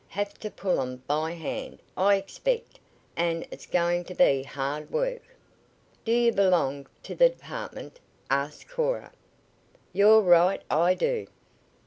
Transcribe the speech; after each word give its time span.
Have 0.07 0.39
t' 0.39 0.49
pull 0.49 0.81
'em 0.81 1.03
by 1.07 1.33
hand, 1.33 1.77
I 1.95 2.15
expect, 2.15 2.79
an' 3.15 3.45
it's 3.51 3.67
goin' 3.67 4.03
t' 4.03 4.15
be 4.15 4.41
hard 4.41 4.89
work." 4.89 5.21
"Do 6.05 6.11
you 6.11 6.31
belong 6.31 6.87
to 7.03 7.13
the 7.13 7.29
department?" 7.29 7.99
asked 8.27 8.67
Cora. 8.67 9.11
"You're 9.93 10.21
right, 10.23 10.63
I 10.71 10.95
do." 10.95 11.27